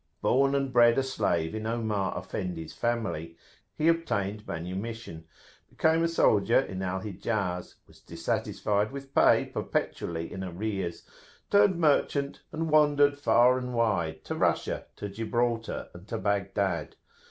Born 0.23 0.55
and 0.55 0.73
bred 0.73 0.97
a 0.97 1.03
slave 1.03 1.53
in 1.53 1.67
Omar 1.67 2.17
Effendi's 2.17 2.73
family, 2.73 3.37
he 3.77 3.87
obtained 3.87 4.47
manumission, 4.47 5.25
became 5.69 6.03
a 6.03 6.07
soldier 6.07 6.57
in 6.59 6.81
Al 6.81 7.01
Hijaz, 7.01 7.75
was 7.85 7.99
dissatisfied 7.99 8.91
with 8.91 9.13
pay 9.13 9.45
perpetually 9.45 10.33
in 10.33 10.43
arrears, 10.43 11.03
turned 11.51 11.77
merchant, 11.79 12.41
and 12.51 12.71
wandered 12.71 13.19
far 13.19 13.59
and 13.59 13.75
wide, 13.75 14.23
to 14.25 14.33
Russia, 14.33 14.85
to 14.95 15.07
Gibraltar, 15.07 15.89
and 15.93 16.07
to 16.07 16.17
Baghdad. 16.17 16.95